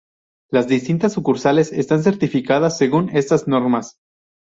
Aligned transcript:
Las 0.49 0.67
distintas 0.67 1.13
sucursales 1.13 1.71
están 1.71 2.01
certificadas 2.01 2.75
según 2.75 3.09
estas 3.11 3.47
normas. 3.47 3.99